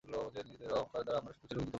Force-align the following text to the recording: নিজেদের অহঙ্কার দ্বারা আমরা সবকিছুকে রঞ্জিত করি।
নিজেদের 0.35 0.71
অহঙ্কার 0.77 1.01
দ্বারা 1.05 1.19
আমরা 1.21 1.31
সবকিছুকে 1.33 1.53
রঞ্জিত 1.55 1.63
করি। 1.65 1.69